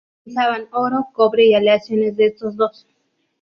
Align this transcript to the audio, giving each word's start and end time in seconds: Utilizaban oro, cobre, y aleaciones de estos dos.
Utilizaban 0.25 0.65
oro, 0.71 1.09
cobre, 1.13 1.45
y 1.45 1.53
aleaciones 1.53 2.17
de 2.17 2.25
estos 2.25 2.55
dos. 2.55 2.87